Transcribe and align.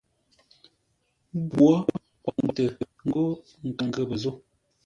Ngwǒ 1.41 1.69
kwaŋtə 2.23 2.65
ńgó 3.05 3.23
nkaŋ 3.67 3.89
ghəpə́ 3.95 4.17
zô. 4.23 4.31